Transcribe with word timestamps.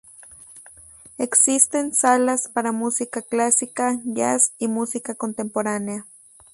Existen 1.19 1.93
salas 1.93 2.47
para 2.47 2.71
música 2.71 3.21
clásica, 3.21 3.99
jazz 4.03 4.53
y 4.57 4.67
música 4.67 5.13
contemporánea. 5.13 6.07